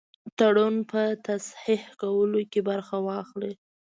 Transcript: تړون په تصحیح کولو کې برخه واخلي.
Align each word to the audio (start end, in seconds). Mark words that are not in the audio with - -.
تړون 0.37 0.75
په 0.91 1.01
تصحیح 1.25 1.83
کولو 2.01 2.39
کې 2.51 2.59
برخه 2.69 2.95
واخلي. 3.07 3.53